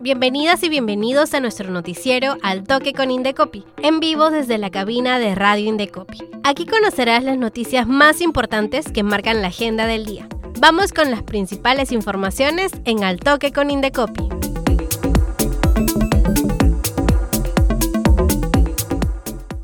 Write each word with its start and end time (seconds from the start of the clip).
bienvenidas 0.00 0.62
y 0.62 0.68
bienvenidos 0.68 1.34
a 1.34 1.40
nuestro 1.40 1.70
noticiero 1.70 2.36
Al 2.42 2.64
Toque 2.64 2.92
con 2.92 3.10
Indecopi, 3.10 3.64
en 3.78 3.98
vivo 3.98 4.30
desde 4.30 4.56
la 4.56 4.70
cabina 4.70 5.18
de 5.18 5.34
Radio 5.34 5.68
Indecopi. 5.68 6.18
Aquí 6.44 6.66
conocerás 6.66 7.24
las 7.24 7.36
noticias 7.36 7.86
más 7.88 8.20
importantes 8.20 8.92
que 8.92 9.02
marcan 9.02 9.42
la 9.42 9.48
agenda 9.48 9.86
del 9.86 10.04
día. 10.04 10.28
Vamos 10.60 10.92
con 10.92 11.10
las 11.10 11.22
principales 11.22 11.90
informaciones 11.90 12.72
en 12.84 13.02
Al 13.02 13.18
Toque 13.18 13.52
con 13.52 13.70
Indecopi. 13.70 14.28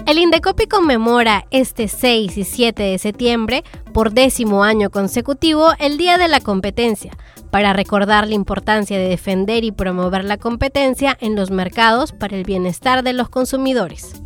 El 0.06 0.18
Indecopi 0.18 0.66
conmemora 0.66 1.46
este 1.50 1.88
6 1.88 2.36
y 2.36 2.44
7 2.44 2.82
de 2.82 2.98
septiembre, 2.98 3.64
por 3.94 4.12
décimo 4.12 4.64
año 4.64 4.90
consecutivo, 4.90 5.68
el 5.78 5.96
Día 5.96 6.18
de 6.18 6.26
la 6.26 6.40
Competencia, 6.40 7.12
para 7.50 7.72
recordar 7.72 8.26
la 8.26 8.34
importancia 8.34 8.98
de 8.98 9.08
defender 9.08 9.62
y 9.62 9.70
promover 9.70 10.24
la 10.24 10.36
competencia 10.36 11.16
en 11.20 11.36
los 11.36 11.52
mercados 11.52 12.12
para 12.12 12.36
el 12.36 12.42
bienestar 12.42 13.04
de 13.04 13.12
los 13.12 13.28
consumidores. 13.28 14.23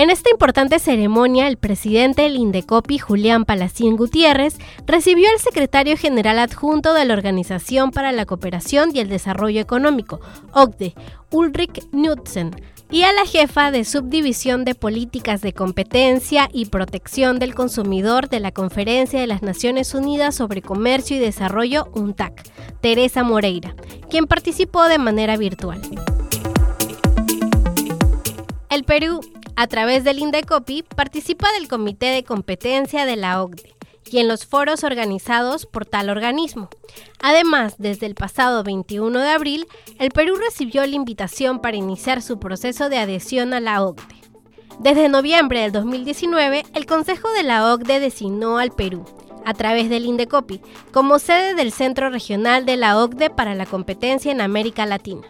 En 0.00 0.08
esta 0.08 0.30
importante 0.30 0.78
ceremonia, 0.78 1.46
el 1.46 1.58
presidente 1.58 2.22
del 2.22 2.36
Indecopi, 2.36 2.96
Julián 2.96 3.44
Palacín 3.44 3.98
Gutiérrez, 3.98 4.56
recibió 4.86 5.28
al 5.28 5.38
secretario 5.38 5.94
general 5.98 6.38
adjunto 6.38 6.94
de 6.94 7.04
la 7.04 7.12
Organización 7.12 7.90
para 7.90 8.10
la 8.10 8.24
Cooperación 8.24 8.92
y 8.94 9.00
el 9.00 9.10
Desarrollo 9.10 9.60
Económico, 9.60 10.22
OCDE, 10.54 10.94
Ulrich 11.30 11.86
Knudsen, 11.90 12.52
y 12.90 13.02
a 13.02 13.12
la 13.12 13.26
jefa 13.26 13.70
de 13.70 13.84
Subdivisión 13.84 14.64
de 14.64 14.74
Políticas 14.74 15.42
de 15.42 15.52
Competencia 15.52 16.48
y 16.50 16.64
Protección 16.64 17.38
del 17.38 17.54
Consumidor 17.54 18.30
de 18.30 18.40
la 18.40 18.52
Conferencia 18.52 19.20
de 19.20 19.26
las 19.26 19.42
Naciones 19.42 19.92
Unidas 19.92 20.34
sobre 20.34 20.62
Comercio 20.62 21.16
y 21.16 21.20
Desarrollo, 21.20 21.90
UNTAC, 21.92 22.50
Teresa 22.80 23.22
Moreira, 23.22 23.74
quien 24.08 24.26
participó 24.26 24.88
de 24.88 24.96
manera 24.96 25.36
virtual. 25.36 25.82
El 28.70 28.84
Perú, 28.84 29.20
a 29.56 29.66
través 29.66 30.04
del 30.04 30.18
INDECOPI, 30.18 30.82
participa 30.82 31.50
del 31.52 31.68
Comité 31.68 32.06
de 32.06 32.24
Competencia 32.24 33.06
de 33.06 33.16
la 33.16 33.42
OCDE 33.42 33.74
y 34.10 34.18
en 34.18 34.28
los 34.28 34.46
foros 34.46 34.84
organizados 34.84 35.66
por 35.66 35.86
tal 35.86 36.10
organismo. 36.10 36.68
Además, 37.20 37.74
desde 37.78 38.06
el 38.06 38.14
pasado 38.14 38.64
21 38.64 39.18
de 39.18 39.28
abril, 39.28 39.66
el 39.98 40.10
Perú 40.10 40.34
recibió 40.36 40.84
la 40.86 40.96
invitación 40.96 41.60
para 41.60 41.76
iniciar 41.76 42.22
su 42.22 42.38
proceso 42.38 42.88
de 42.88 42.98
adhesión 42.98 43.54
a 43.54 43.60
la 43.60 43.82
OCDE. 43.82 44.20
Desde 44.80 45.08
noviembre 45.08 45.60
del 45.60 45.72
2019, 45.72 46.64
el 46.74 46.86
Consejo 46.86 47.30
de 47.32 47.42
la 47.42 47.72
OCDE 47.72 48.00
designó 48.00 48.58
al 48.58 48.70
Perú, 48.70 49.04
a 49.44 49.54
través 49.54 49.90
del 49.90 50.06
INDECOPI, 50.06 50.60
como 50.92 51.18
sede 51.18 51.54
del 51.54 51.72
Centro 51.72 52.10
Regional 52.10 52.64
de 52.64 52.76
la 52.76 52.98
OCDE 52.98 53.30
para 53.30 53.54
la 53.54 53.66
Competencia 53.66 54.32
en 54.32 54.40
América 54.40 54.86
Latina. 54.86 55.26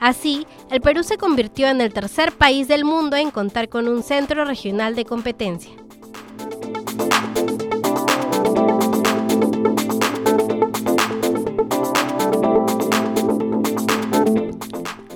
Así, 0.00 0.46
el 0.70 0.80
Perú 0.80 1.02
se 1.02 1.16
convirtió 1.16 1.68
en 1.68 1.80
el 1.80 1.92
tercer 1.92 2.32
país 2.32 2.68
del 2.68 2.84
mundo 2.84 3.16
en 3.16 3.30
contar 3.30 3.68
con 3.68 3.88
un 3.88 4.02
centro 4.02 4.44
regional 4.44 4.94
de 4.94 5.04
competencia. 5.04 5.72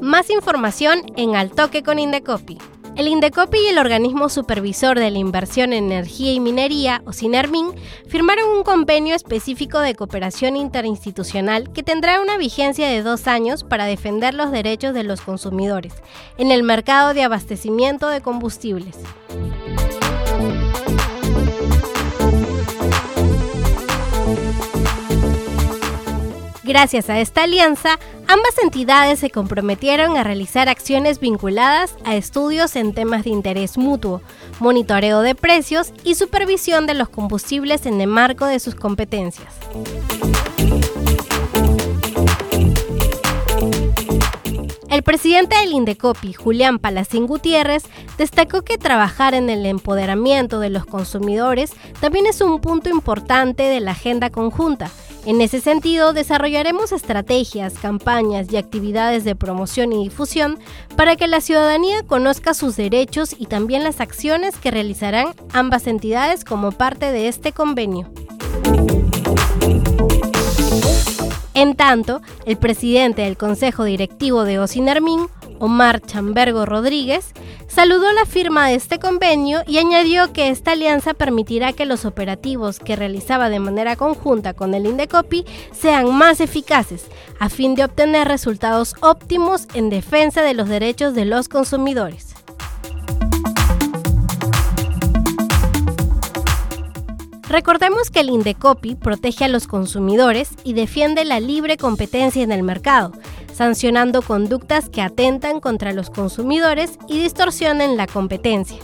Más 0.01 0.29
información 0.31 1.03
en 1.17 1.37
Al 1.37 1.53
Toque 1.53 1.83
con 1.83 1.99
Indecopi. 1.99 2.59
El 2.95 3.09
Indecopi 3.09 3.59
y 3.59 3.69
el 3.69 3.79
organismo 3.79 4.29
supervisor 4.29 4.99
de 4.99 5.11
la 5.11 5.19
inversión 5.19 5.73
en 5.73 5.85
energía 5.85 6.33
y 6.33 6.41
minería, 6.41 7.03
o 7.07 7.13
CINERMIN, 7.15 7.75
firmaron 8.07 8.51
un 8.51 8.63
convenio 8.63 9.15
específico 9.15 9.79
de 9.79 9.95
cooperación 9.95 10.57
interinstitucional 10.57 11.73
que 11.73 11.83
tendrá 11.83 12.21
una 12.21 12.37
vigencia 12.37 12.87
de 12.89 13.03
dos 13.03 13.27
años 13.29 13.65
para 13.65 13.87
defender 13.87 14.35
los 14.35 14.53
derechos 14.53 14.93
de 14.93 15.05
los 15.05 15.23
consumidores 15.23 15.95
en 16.37 16.51
el 16.51 16.63
mercado 16.63 17.15
de 17.15 17.23
abastecimiento 17.23 18.09
de 18.09 18.21
combustibles. 18.21 18.99
Gracias 26.63 27.11
a 27.11 27.21
esta 27.21 27.43
alianza, 27.43 27.99
ambas 28.33 28.57
entidades 28.63 29.19
se 29.19 29.29
comprometieron 29.29 30.17
a 30.17 30.25
realizar 30.25 30.71
acciones 30.71 31.21
vinculadas 31.21 31.95
a 32.05 32.17
estudios 32.17 32.77
en 32.77 32.95
temas 32.95 33.25
de 33.25 33.31
interés 33.31 33.77
mutuo, 33.77 34.23
monitoreo 34.59 35.21
de 35.21 35.35
precios 35.35 35.93
y 36.03 36.15
supervisión 36.15 36.87
de 36.87 36.95
los 36.95 37.11
combustibles 37.11 37.85
en 37.85 38.01
el 38.01 38.07
marco 38.07 38.47
de 38.47 38.59
sus 38.59 38.75
competencias. 38.75 39.53
El 44.89 45.03
presidente 45.03 45.57
del 45.57 45.73
Indecopi, 45.73 46.33
Julián 46.33 46.79
Palacín 46.79 47.27
Gutiérrez, 47.27 47.85
destacó 48.17 48.63
que 48.63 48.79
trabajar 48.79 49.35
en 49.35 49.51
el 49.51 49.67
empoderamiento 49.67 50.59
de 50.59 50.71
los 50.71 50.87
consumidores 50.87 51.73
también 52.01 52.27
es 52.27 52.41
un 52.41 52.61
punto 52.61 52.89
importante 52.89 53.65
de 53.65 53.81
la 53.81 53.91
agenda 53.91 54.31
conjunta 54.31 54.91
en 55.25 55.41
ese 55.41 55.61
sentido, 55.61 56.13
desarrollaremos 56.13 56.91
estrategias, 56.91 57.75
campañas 57.75 58.53
y 58.53 58.57
actividades 58.57 59.23
de 59.23 59.37
promoción 59.37 59.93
y 59.93 60.05
difusión 60.05 60.59
para 60.97 61.15
que 61.15 61.29
la 61.29 61.41
ciudadanía 61.41 62.03
conozca 62.03 62.55
sus 62.55 62.75
derechos 62.77 63.37
y 63.39 63.47
también 63.47 63.85
las 63.85 64.01
acciones 64.01 64.57
que 64.57 64.73
realizarán 64.73 65.29
ambas 65.53 65.87
entidades 65.87 66.45
como 66.45 66.73
parte 66.73 67.13
de 67.13 67.29
este 67.29 67.53
convenio. 67.53 68.11
En 71.55 71.77
tanto, 71.77 72.21
el 72.45 72.57
presidente 72.57 73.23
del 73.23 73.37
Consejo 73.37 73.85
Directivo 73.85 74.43
de 74.43 74.59
Ocinermin, 74.59 75.29
Omar 75.63 76.01
Chambergo 76.01 76.67
Rodríguez, 76.67 77.33
saludó 77.69 78.13
la 78.13 78.27
firma 78.27 78.67
de 78.67 78.75
este 78.75 78.99
convenio 78.99 79.63
y 79.65 79.79
añadió 79.79 80.33
que 80.33 80.49
esta 80.49 80.73
alianza 80.73 81.15
permitirá 81.15 81.73
que 81.73 81.87
los 81.87 82.05
operativos 82.05 82.81
que 82.81 82.97
realizaba 82.97 83.49
de 83.49 83.61
manera 83.61 83.95
conjunta 83.95 84.55
con 84.55 84.75
el 84.75 84.87
Indecopi 84.87 85.45
sean 85.71 86.13
más 86.13 86.41
eficaces, 86.41 87.07
a 87.39 87.49
fin 87.49 87.77
de 87.77 87.85
obtener 87.85 88.27
resultados 88.27 88.97
óptimos 89.03 89.69
en 89.75 89.89
defensa 89.89 90.43
de 90.43 90.55
los 90.55 90.69
derechos 90.69 91.15
de 91.15 91.27
los 91.27 91.49
consumidores. 91.49 92.35
Recordemos 97.49 98.11
que 98.11 98.21
el 98.21 98.31
Indecopi 98.31 98.95
protege 98.95 99.45
a 99.45 99.49
los 99.49 99.67
consumidores 99.67 100.49
y 100.65 100.73
defiende 100.73 101.25
la 101.27 101.39
libre 101.39 101.77
competencia 101.77 102.43
en 102.43 102.51
el 102.51 102.63
mercado, 102.63 103.13
sancionando 103.63 104.23
conductas 104.23 104.89
que 104.89 105.01
atentan 105.01 105.61
contra 105.61 105.93
los 105.93 106.11
consumidores 106.11 106.99
y 107.07 107.21
distorsionen 107.21 107.97
la 107.97 108.09
competencia. 108.09 108.79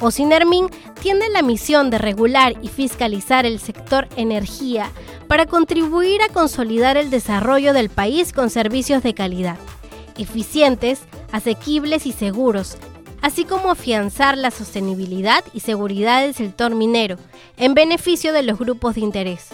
Ocinermin 0.00 0.70
tiene 1.02 1.28
la 1.28 1.42
misión 1.42 1.90
de 1.90 1.98
regular 1.98 2.54
y 2.62 2.68
fiscalizar 2.68 3.44
el 3.44 3.60
sector 3.60 4.08
energía 4.16 4.90
para 5.28 5.44
contribuir 5.44 6.22
a 6.22 6.32
consolidar 6.32 6.96
el 6.96 7.10
desarrollo 7.10 7.74
del 7.74 7.90
país 7.90 8.32
con 8.32 8.48
servicios 8.48 9.02
de 9.02 9.12
calidad, 9.12 9.58
eficientes, 10.16 11.02
asequibles 11.30 12.06
y 12.06 12.12
seguros, 12.12 12.78
así 13.20 13.44
como 13.44 13.72
afianzar 13.72 14.38
la 14.38 14.50
sostenibilidad 14.50 15.44
y 15.52 15.60
seguridad 15.60 16.22
del 16.22 16.34
sector 16.34 16.74
minero, 16.74 17.18
en 17.58 17.74
beneficio 17.74 18.32
de 18.32 18.42
los 18.42 18.58
grupos 18.58 18.94
de 18.94 19.02
interés. 19.02 19.48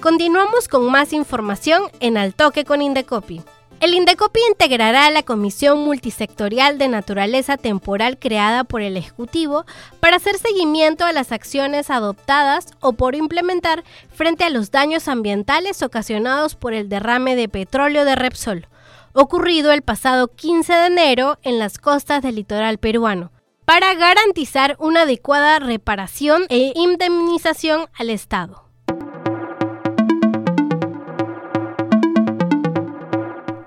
Continuamos 0.00 0.66
con 0.66 0.90
más 0.90 1.12
información 1.12 1.82
en 2.00 2.16
Al 2.16 2.32
Toque 2.34 2.64
con 2.64 2.80
Indecopi. 2.80 3.42
El 3.80 3.92
Indecopi 3.92 4.40
integrará 4.48 5.10
la 5.10 5.22
Comisión 5.22 5.80
Multisectorial 5.80 6.78
de 6.78 6.88
Naturaleza 6.88 7.58
Temporal 7.58 8.18
creada 8.18 8.64
por 8.64 8.80
el 8.80 8.96
Ejecutivo 8.96 9.66
para 10.00 10.16
hacer 10.16 10.38
seguimiento 10.38 11.04
a 11.04 11.12
las 11.12 11.32
acciones 11.32 11.90
adoptadas 11.90 12.68
o 12.80 12.94
por 12.94 13.14
implementar 13.14 13.84
frente 14.10 14.44
a 14.44 14.48
los 14.48 14.70
daños 14.70 15.06
ambientales 15.06 15.82
ocasionados 15.82 16.54
por 16.54 16.72
el 16.72 16.88
derrame 16.88 17.36
de 17.36 17.50
petróleo 17.50 18.06
de 18.06 18.16
Repsol, 18.16 18.68
ocurrido 19.12 19.70
el 19.70 19.82
pasado 19.82 20.28
15 20.28 20.72
de 20.72 20.86
enero 20.86 21.38
en 21.42 21.58
las 21.58 21.76
costas 21.76 22.22
del 22.22 22.36
litoral 22.36 22.78
peruano, 22.78 23.32
para 23.66 23.92
garantizar 23.92 24.76
una 24.78 25.02
adecuada 25.02 25.58
reparación 25.58 26.44
e 26.48 26.72
indemnización 26.74 27.86
al 27.98 28.08
Estado. 28.08 28.69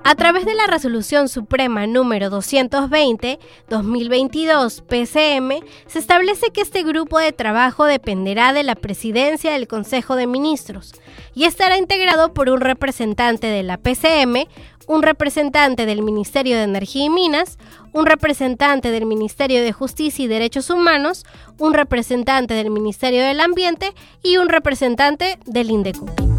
A 0.06 0.16
través 0.16 0.46
de 0.46 0.54
la 0.54 0.68
Resolución 0.68 1.30
Suprema 1.30 1.88
número 1.88 2.30
220-2022 2.30 4.82
PCM, 4.82 5.66
se 5.88 6.00
establece 6.00 6.52
que 6.52 6.60
este 6.60 6.84
grupo 6.84 7.20
de 7.20 7.32
trabajo 7.32 7.86
dependerá 7.86 8.52
de 8.52 8.64
la 8.64 8.76
presidencia 8.76 9.54
del 9.54 9.70
Consejo 9.70 10.18
de 10.18 10.28
Ministros 10.28 10.92
y 11.34 11.46
estará 11.46 11.78
integrado 11.78 12.34
por 12.34 12.50
un 12.50 12.60
representante 12.60 13.48
de 13.48 13.64
la 13.64 13.78
PCM, 13.78 14.50
un 14.88 15.04
representante 15.04 15.86
del 15.86 16.02
Ministerio 16.02 16.58
de 16.58 16.64
Energía 16.64 17.06
y 17.06 17.10
Minas, 17.10 17.58
un 17.94 18.06
representante 18.06 18.92
del 18.92 19.06
Ministerio 19.06 19.64
de 19.64 19.72
Justicia 19.72 20.26
y 20.26 20.28
Derechos 20.28 20.70
Humanos, 20.70 21.26
un 21.60 21.74
representante 21.74 22.56
del 22.56 22.72
Ministerio 22.72 23.24
del 23.24 23.40
Ambiente 23.40 23.94
y 24.22 24.36
un 24.36 24.50
representante 24.50 25.40
del 25.46 25.72
INDECUPI. 25.72 26.33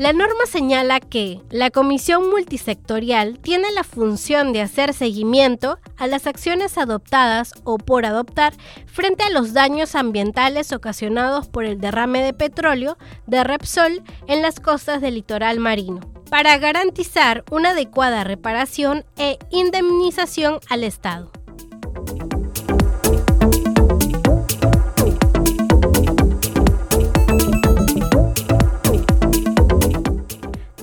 La 0.00 0.14
norma 0.14 0.46
señala 0.46 0.98
que 0.98 1.42
la 1.50 1.70
Comisión 1.70 2.30
Multisectorial 2.30 3.38
tiene 3.38 3.70
la 3.70 3.84
función 3.84 4.54
de 4.54 4.62
hacer 4.62 4.94
seguimiento 4.94 5.78
a 5.98 6.06
las 6.06 6.26
acciones 6.26 6.78
adoptadas 6.78 7.52
o 7.64 7.76
por 7.76 8.06
adoptar 8.06 8.54
frente 8.86 9.24
a 9.24 9.28
los 9.28 9.52
daños 9.52 9.94
ambientales 9.94 10.72
ocasionados 10.72 11.48
por 11.48 11.66
el 11.66 11.82
derrame 11.82 12.22
de 12.22 12.32
petróleo 12.32 12.96
de 13.26 13.44
Repsol 13.44 14.02
en 14.26 14.40
las 14.40 14.58
costas 14.58 15.02
del 15.02 15.16
litoral 15.16 15.60
marino, 15.60 16.00
para 16.30 16.56
garantizar 16.56 17.44
una 17.50 17.72
adecuada 17.72 18.24
reparación 18.24 19.04
e 19.18 19.38
indemnización 19.50 20.60
al 20.70 20.82
Estado. 20.82 21.30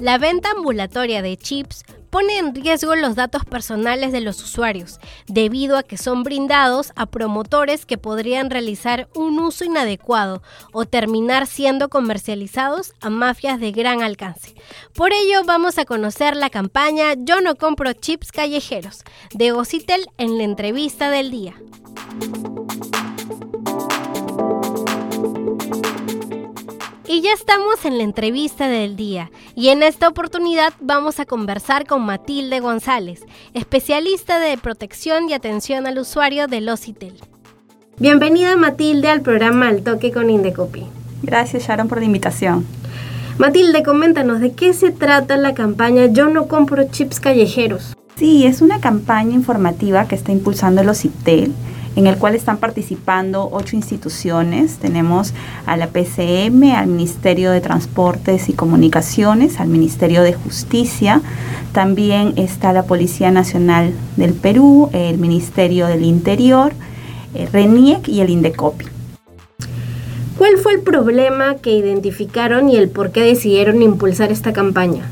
La 0.08 0.18
venta 0.18 0.52
ambulatoria 0.52 1.22
de 1.22 1.36
chips 1.36 1.84
pone 2.10 2.38
en 2.38 2.56
riesgo 2.56 2.96
los 2.96 3.16
datos 3.16 3.44
personales 3.44 4.14
de 4.14 4.22
los 4.22 4.42
usuarios, 4.42 5.02
debido 5.28 5.76
a 5.76 5.84
que 5.84 5.98
son 5.98 6.24
brindados 6.24 6.94
a 6.96 7.08
promotores 7.08 7.86
que 7.86 7.98
podrían 7.98 8.50
realizar 8.50 9.10
un 9.16 9.38
uso 9.38 9.66
inadecuado 9.66 10.42
o 10.72 10.86
terminar 10.86 11.46
siendo 11.46 11.90
comercializados 11.90 12.94
a 13.02 13.10
mafias 13.10 13.60
de 13.60 13.74
gran 13.74 14.02
alcance. 14.02 14.56
Por 14.94 15.12
ello 15.12 15.44
vamos 15.46 15.78
a 15.78 15.84
conocer 15.84 16.38
la 16.38 16.50
campaña 16.50 17.14
Yo 17.18 17.42
no 17.42 17.56
compro 17.56 17.92
chips 17.92 18.32
callejeros 18.32 19.04
de 19.34 19.52
Ocitel 19.52 20.06
en 20.18 20.38
la 20.38 20.46
entrevista 20.46 21.12
del 21.12 21.32
día. 21.32 21.54
Y 27.10 27.22
ya 27.22 27.32
estamos 27.32 27.86
en 27.86 27.98
la 27.98 28.04
entrevista 28.04 28.68
del 28.68 28.98
día 28.98 29.32
y 29.56 29.70
en 29.70 29.82
esta 29.82 30.10
oportunidad 30.10 30.74
vamos 30.82 31.22
a 31.22 31.26
conversar 31.26 31.86
con 31.86 32.06
Matilde 32.06 32.60
González, 32.60 33.26
especialista 33.54 34.40
de 34.40 34.58
protección 34.58 35.30
y 35.30 35.34
atención 35.34 35.88
al 35.88 36.00
usuario 36.00 36.48
de 36.48 36.60
Locitel. 36.60 37.14
Bienvenida 37.98 38.58
Matilde 38.58 39.08
al 39.08 39.22
programa 39.22 39.70
Al 39.70 39.84
Toque 39.84 40.12
con 40.12 40.30
Indecopi. 40.30 40.84
Gracias 41.24 41.64
Sharon 41.64 41.88
por 41.88 42.00
la 42.00 42.06
invitación. 42.06 42.66
Matilde, 43.38 43.84
coméntanos 43.84 44.42
de 44.42 44.52
qué 44.52 44.74
se 44.74 44.92
trata 44.92 45.38
la 45.38 45.54
campaña 45.54 46.08
Yo 46.08 46.28
no 46.28 46.50
compro 46.50 46.90
chips 46.92 47.22
callejeros. 47.22 47.96
Sí, 48.18 48.46
es 48.46 48.62
una 48.62 48.82
campaña 48.82 49.34
informativa 49.34 50.10
que 50.10 50.16
está 50.16 50.34
impulsando 50.34 50.82
el 50.82 50.90
OCITEL 50.90 51.54
en 51.98 52.06
el 52.06 52.18
cual 52.18 52.36
están 52.36 52.58
participando 52.58 53.50
ocho 53.52 53.76
instituciones. 53.76 54.78
Tenemos 54.78 55.34
a 55.66 55.76
la 55.76 55.88
PCM, 55.88 56.76
al 56.76 56.88
Ministerio 56.88 57.52
de 57.52 57.60
Transportes 57.60 58.50
y 58.50 58.54
Comunicaciones, 58.54 59.60
al 59.60 59.68
Ministerio 59.68 60.22
de 60.22 60.34
Justicia, 60.34 61.22
también 61.74 62.34
está 62.38 62.72
la 62.72 62.84
Policía 62.84 63.32
Nacional 63.32 63.94
del 64.16 64.34
Perú, 64.34 64.90
el 64.94 65.18
Ministerio 65.18 65.88
del 65.88 66.06
Interior, 66.06 66.72
eh, 67.34 67.48
RENIEC 67.52 68.08
y 68.08 68.22
el 68.22 68.30
INDECOPI. 68.30 68.86
¿Cuál 70.38 70.58
fue 70.58 70.74
el 70.74 70.82
problema 70.82 71.56
que 71.56 71.72
identificaron 71.72 72.70
y 72.70 72.78
el 72.78 72.90
por 72.90 73.12
qué 73.12 73.22
decidieron 73.22 73.82
impulsar 73.82 74.32
esta 74.32 74.54
campaña? 74.54 75.10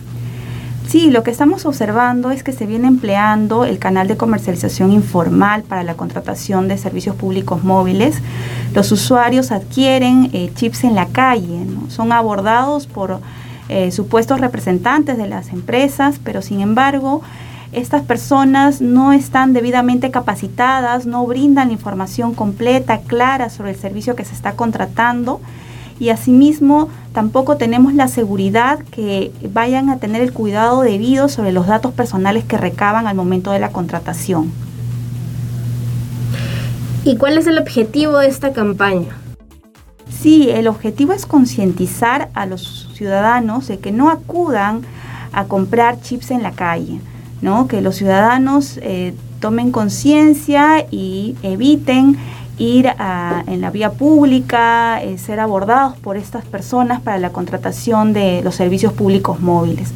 Sí, 0.88 1.10
lo 1.10 1.24
que 1.24 1.32
estamos 1.32 1.66
observando 1.66 2.30
es 2.30 2.44
que 2.44 2.54
se 2.54 2.68
viene 2.68 2.88
empleando 2.88 3.66
el 3.66 3.80
canal 3.80 4.08
de 4.08 4.18
comercialización 4.18 4.92
informal 4.92 5.64
para 5.64 5.84
la 5.84 5.96
contratación 5.96 6.68
de 6.68 6.78
servicios 6.78 7.16
públicos 7.16 7.64
móviles. 7.64 8.22
Los 8.74 8.92
usuarios 8.92 9.52
adquieren 9.52 10.30
eh, 10.32 10.52
chips 10.54 10.84
en 10.84 10.94
la 10.94 11.08
calle, 11.08 11.66
son 11.90 12.12
abordados 12.12 12.86
por 12.86 13.20
eh, 13.68 13.92
supuestos 13.92 14.40
representantes 14.40 15.18
de 15.18 15.28
las 15.28 15.50
empresas, 15.50 16.20
pero 16.24 16.44
sin 16.44 16.62
embargo 16.62 17.22
estas 17.72 18.04
personas 18.04 18.80
no 18.80 19.12
están 19.12 19.54
debidamente 19.54 20.12
capacitadas, 20.12 21.08
no 21.08 21.26
brindan 21.26 21.72
información 21.72 22.36
completa, 22.36 23.00
clara 23.00 23.50
sobre 23.50 23.72
el 23.72 23.76
servicio 23.76 24.16
que 24.16 24.24
se 24.24 24.36
está 24.36 24.54
contratando 24.54 25.42
y 26.00 26.10
asimismo 26.10 26.90
tampoco 27.14 27.58
tenemos 27.58 27.94
la 27.94 28.08
seguridad 28.08 28.80
que 28.92 29.32
vayan 29.54 29.90
a 29.90 29.98
tener 29.98 30.22
el 30.22 30.34
cuidado 30.34 30.82
debido 30.82 31.30
sobre 31.30 31.52
los 31.52 31.68
datos 31.68 31.94
personales 31.94 32.44
que 32.44 32.58
recaban 32.58 33.08
al 33.08 33.16
momento 33.16 33.52
de 33.52 33.60
la 33.60 33.70
contratación. 33.70 34.52
¿Y 37.04 37.18
cuál 37.18 37.38
es 37.38 37.48
el 37.48 37.58
objetivo 37.60 38.18
de 38.18 38.28
esta 38.28 38.52
campaña? 38.52 39.16
Sí, 40.10 40.50
el 40.50 40.68
objetivo 40.68 41.14
es 41.14 41.26
concientizar 41.26 42.30
a 42.34 42.46
los 42.46 42.90
ciudadanos 42.96 43.68
de 43.68 43.78
que 43.78 43.92
no 43.92 44.10
acudan 44.10 44.82
a 45.32 45.46
comprar 45.46 46.02
chips 46.02 46.32
en 46.32 46.42
la 46.42 46.52
calle, 46.52 47.00
¿no? 47.42 47.68
que 47.68 47.82
los 47.82 47.98
ciudadanos 47.98 48.80
eh, 48.82 49.14
tomen 49.40 49.72
conciencia 49.72 50.86
y 50.90 51.36
eviten 51.44 52.18
ir 52.57 52.88
en 53.48 53.62
la 53.62 53.69
vía 53.69 53.92
pública, 53.92 55.02
eh, 55.02 55.18
ser 55.18 55.40
abordados 55.40 55.98
por 55.98 56.18
estas 56.18 56.46
personas 56.46 57.02
para 57.02 57.18
la 57.18 57.31
contratación 57.31 58.13
de 58.13 58.42
los 58.44 58.56
servicios 58.56 58.94
públicos 58.94 59.40
móviles, 59.40 59.92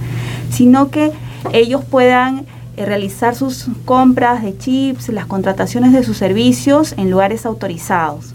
sino 0.52 0.90
que 0.90 1.12
ellos 1.54 1.84
puedan 1.86 2.46
eh, 2.76 2.86
realizar 2.86 3.36
sus 3.36 3.68
compras 3.86 4.44
de 4.44 4.58
chips, 4.58 5.10
las 5.10 5.26
contrataciones 5.26 5.94
de 5.94 6.04
sus 6.04 6.18
servicios 6.18 6.94
en 6.98 7.10
lugares 7.10 7.46
autorizados. 7.46 8.34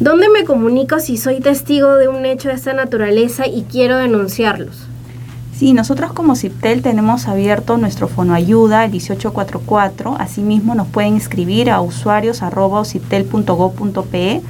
¿Dónde 0.00 0.28
me 0.28 0.44
comunico 0.44 1.00
si 1.00 1.16
soy 1.16 1.40
testigo 1.40 1.96
de 1.96 2.08
un 2.08 2.24
hecho 2.24 2.48
de 2.48 2.54
esta 2.54 2.72
naturaleza 2.72 3.46
y 3.48 3.62
quiero 3.62 3.96
denunciarlos? 3.96 4.86
Sí, 5.58 5.72
nosotros 5.72 6.12
como 6.12 6.36
CIPTEL 6.36 6.82
tenemos 6.82 7.26
abierto 7.26 7.78
nuestro 7.78 8.06
fono 8.06 8.32
ayuda, 8.32 8.84
el 8.84 8.92
1844. 8.92 10.14
Asimismo, 10.16 10.76
nos 10.76 10.86
pueden 10.86 11.16
escribir 11.16 11.68
a 11.68 11.80
usuarios.ciptel.gov.pe. 11.80 14.40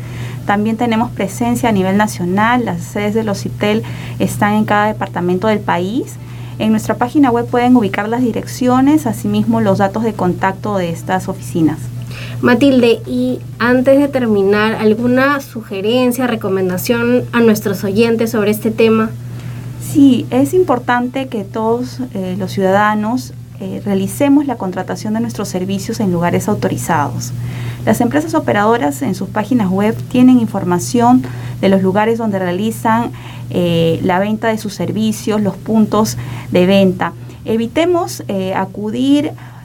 También 0.45 0.77
tenemos 0.77 1.11
presencia 1.11 1.71
a 1.71 1.73
nivel 1.73 1.97
nacional. 1.97 2.67
Las 2.67 2.83
sedes 2.83 3.15
de 3.15 3.25
los 3.25 3.41
CIPTEL 3.41 3.85
están 4.19 4.53
en 4.53 4.67
cada 4.67 4.89
departamento 4.89 5.49
del 5.49 5.61
país. 5.61 6.17
En 6.59 6.73
nuestra 6.73 6.97
página 6.97 7.31
web 7.31 7.47
pueden 7.47 7.75
ubicar 7.75 8.07
las 8.07 8.21
direcciones, 8.21 9.07
asimismo 9.07 9.63
los 9.63 9.79
datos 9.79 10.03
de 10.03 10.13
contacto 10.13 10.77
de 10.77 10.91
estas 10.91 11.31
oficinas. 11.31 11.79
Matilde, 12.43 13.01
y 13.07 13.39
antes 13.59 13.99
de 13.99 14.09
terminar, 14.09 14.75
¿alguna 14.75 15.41
sugerencia, 15.41 16.27
recomendación 16.27 17.25
a 17.33 17.41
nuestros 17.41 17.83
oyentes 17.83 18.33
sobre 18.33 18.51
este 18.51 18.71
tema? 18.71 19.09
Sí, 19.93 20.27
es 20.31 20.53
importante 20.53 21.29
que 21.29 21.45
todos 21.45 22.01
eh, 22.13 22.37
los 22.39 22.53
ciudadanos 22.53 23.33
eh, 23.59 23.81
realicemos 23.83 24.47
la 24.47 24.57
contratación 24.57 25.15
de 25.15 25.21
nuestros 25.21 25.49
servicios 25.49 25.99
en 26.01 26.13
lugares 26.13 26.47
autorizados. 26.47 27.33
Las 27.87 28.03
empresas 28.03 28.35
operadoras 28.35 29.01
en 29.01 29.15
sus 29.15 29.31
páginas 29.31 29.71
web 29.71 29.97
tienen 30.11 30.41
información 30.41 31.23
de 31.63 31.71
los 31.71 31.83
lugares 31.83 32.19
donde 32.19 32.39
realizan 32.39 33.13
eh, 33.49 33.99
la 34.03 34.19
venta 34.19 34.49
de 34.49 34.59
sus 34.59 34.75
servicios, 34.75 35.41
los 35.41 35.57
puntos 35.57 36.19
de 36.51 36.67
venta. 36.67 37.15
Evitemos 37.47 38.23
acudir 38.55 39.31
a 39.31 39.58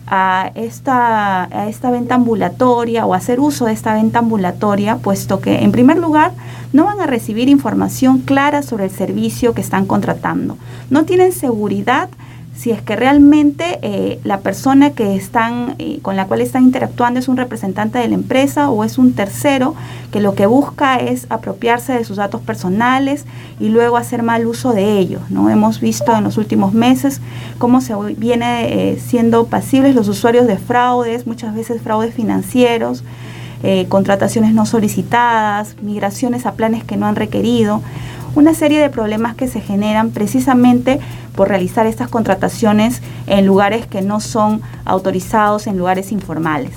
esta, 0.55 1.43
a 1.43 1.67
esta 1.69 1.91
venta 1.91 2.15
ambulatoria 2.15 3.05
o 3.05 3.13
hacer 3.13 3.39
uso 3.39 3.65
de 3.65 3.73
esta 3.73 3.93
venta 3.93 4.19
ambulatoria, 4.19 4.97
puesto 4.97 5.39
que 5.39 5.63
en 5.63 5.71
primer 5.71 5.97
lugar 5.97 6.31
no 6.73 6.85
van 6.85 6.99
a 7.01 7.07
recibir 7.07 7.49
información 7.49 8.19
clara 8.19 8.63
sobre 8.63 8.85
el 8.85 8.91
servicio 8.91 9.53
que 9.53 9.61
están 9.61 9.85
contratando. 9.85 10.57
No 10.89 11.05
tienen 11.05 11.31
seguridad 11.31 12.09
si 12.55 12.71
es 12.71 12.81
que 12.81 12.95
realmente 12.95 13.79
eh, 13.81 14.19
la 14.23 14.41
persona 14.41 14.91
que 14.91 15.15
están, 15.15 15.75
eh, 15.79 15.99
con 16.01 16.15
la 16.15 16.27
cual 16.27 16.39
están 16.39 16.63
interactuando 16.63 17.19
es 17.19 17.27
un 17.27 17.35
representante 17.35 17.97
de 17.97 18.07
la 18.07 18.13
empresa 18.13 18.69
o 18.69 18.83
es 18.83 18.97
un 18.97 19.13
tercero 19.13 19.73
que 20.11 20.21
lo 20.21 20.35
que 20.35 20.45
busca 20.45 20.97
es 20.97 21.25
apropiarse 21.29 21.93
de 21.93 22.05
sus 22.05 22.17
datos 22.17 22.41
personales 22.41 23.25
y 23.59 23.69
luego 23.69 23.97
hacer 23.97 24.21
mal 24.21 24.45
uso 24.45 24.71
de 24.71 24.99
ellos. 24.99 25.21
¿no? 25.29 25.49
Hemos 25.49 25.81
visto 25.81 26.15
en 26.15 26.23
los 26.23 26.37
últimos 26.37 26.73
meses 26.73 27.21
cómo 27.57 27.81
se 27.81 27.95
viene 28.17 28.91
eh, 28.91 28.99
siendo 28.99 29.47
pasibles 29.47 29.95
los 29.95 30.07
usuarios 30.07 30.45
de 30.45 30.57
fraudes, 30.57 31.25
muchas 31.25 31.55
veces 31.55 31.81
fraudes 31.81 32.13
financieros. 32.13 33.03
contrataciones 33.87 34.53
no 34.53 34.65
solicitadas, 34.65 35.77
migraciones 35.81 36.45
a 36.45 36.51
planes 36.51 36.83
que 36.83 36.97
no 36.97 37.05
han 37.05 37.15
requerido 37.15 37.81
una 38.35 38.53
serie 38.53 38.81
de 38.81 38.89
problemas 38.89 39.35
que 39.35 39.47
se 39.47 39.61
generan 39.61 40.11
precisamente 40.11 40.99
por 41.35 41.49
realizar 41.49 41.87
estas 41.87 42.09
contrataciones 42.09 43.01
en 43.27 43.45
lugares 43.45 43.85
que 43.87 44.01
no 44.01 44.19
son 44.19 44.61
autorizados, 44.85 45.67
en 45.67 45.77
lugares 45.77 46.11
informales. 46.11 46.71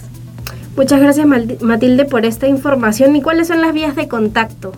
Muchas 0.76 1.00
gracias 1.00 1.26
Matilde 1.62 2.04
por 2.04 2.26
esta 2.26 2.46
información. 2.46 3.16
¿Y 3.16 3.22
cuáles 3.22 3.48
son 3.48 3.62
las 3.62 3.72
vías 3.72 3.96
de 3.96 4.06
contacto? 4.08 4.72